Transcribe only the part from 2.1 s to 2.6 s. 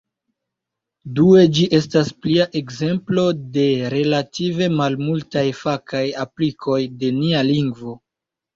plia